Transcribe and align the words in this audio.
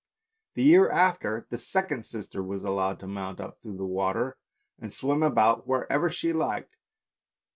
The 0.55 0.63
year 0.63 0.89
after, 0.89 1.45
the 1.51 1.59
second 1.59 2.07
sister 2.07 2.41
was 2.41 2.63
allowed 2.63 2.99
to 3.01 3.07
mount 3.07 3.39
up 3.39 3.61
through 3.61 3.77
the 3.77 3.85
water 3.85 4.35
and 4.79 4.91
swim 4.91 5.21
about 5.21 5.67
wherever 5.67 6.09
she 6.09 6.33
liked. 6.33 6.75